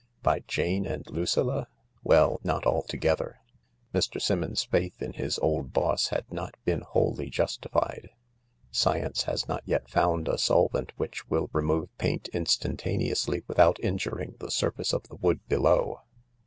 [0.23, 1.67] By Jane and Lucilla?
[2.03, 3.37] Well, not altogether.
[3.93, 4.19] Mr.
[4.19, 8.09] Summons's faith in his old boss had not been wholly justified.
[8.71, 14.49] Science has not yet found a solvent which wiU remove paint instantaneously without injuring the
[14.49, 16.01] surface of the wood below.